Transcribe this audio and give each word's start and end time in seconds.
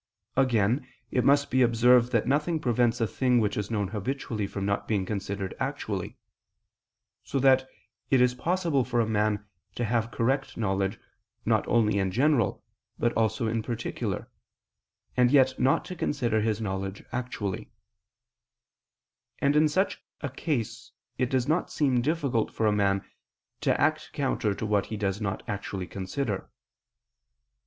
Again, 0.35 0.87
it 1.11 1.23
must 1.23 1.51
be 1.51 1.61
observed 1.61 2.11
that 2.11 2.25
nothing 2.25 2.59
prevents 2.59 2.99
a 2.99 3.05
thing 3.05 3.39
which 3.39 3.55
is 3.55 3.69
known 3.69 3.89
habitually 3.89 4.47
from 4.47 4.65
not 4.65 4.87
being 4.87 5.05
considered 5.05 5.53
actually: 5.59 6.17
so 7.23 7.37
that 7.37 7.67
it 8.09 8.19
is 8.19 8.33
possible 8.33 8.83
for 8.83 8.99
a 8.99 9.05
man 9.05 9.45
to 9.75 9.85
have 9.85 10.09
correct 10.09 10.57
knowledge 10.57 10.97
not 11.45 11.67
only 11.67 11.99
in 11.99 12.09
general 12.09 12.63
but 12.97 13.13
also 13.13 13.45
in 13.45 13.61
particular, 13.61 14.27
and 15.15 15.29
yet 15.29 15.59
not 15.59 15.85
to 15.85 15.95
consider 15.95 16.41
his 16.41 16.59
knowledge 16.59 17.03
actually: 17.11 17.69
and 19.37 19.55
in 19.55 19.69
such 19.69 19.99
a 20.21 20.31
case 20.31 20.93
it 21.19 21.29
does 21.29 21.47
not 21.47 21.69
seem 21.69 22.01
difficult 22.01 22.51
for 22.51 22.65
a 22.65 22.71
man 22.71 23.05
to 23.59 23.79
act 23.79 24.09
counter 24.13 24.55
to 24.55 24.65
what 24.65 24.87
he 24.87 24.97
does 24.97 25.21
not 25.21 25.43
actually 25.47 25.85
consider. 25.85 26.49